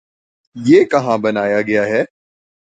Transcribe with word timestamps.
یہ 0.55 0.83
کہاں 0.83 1.17
بنایا 1.17 1.61
گیا 1.61 1.83
ہے؟ 1.85 2.03